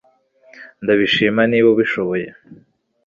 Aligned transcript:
Ndabishima 0.83 1.41
niba 1.49 1.67
ubishoboye 1.73 2.27